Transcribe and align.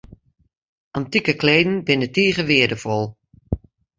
Antike 0.97 1.33
kleden 1.41 1.75
binne 1.85 2.07
tige 2.15 2.43
weardefol. 2.49 3.05